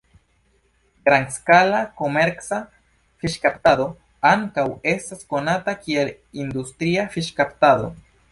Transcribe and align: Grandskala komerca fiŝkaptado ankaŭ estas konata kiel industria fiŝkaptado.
Grandskala 1.09 1.81
komerca 1.99 2.57
fiŝkaptado 3.23 3.85
ankaŭ 4.31 4.65
estas 4.95 5.23
konata 5.35 5.75
kiel 5.83 6.13
industria 6.45 7.07
fiŝkaptado. 7.17 7.93